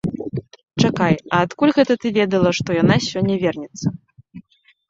[0.83, 3.87] Чакай, а адкуль гэта ты ведала, што яна сёння вернецца?